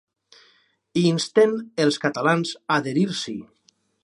I 1.01 1.03
insten 1.11 1.53
els 1.85 2.01
catalans 2.07 2.57
a 2.65 2.83
adherir-s’hi. 2.83 3.41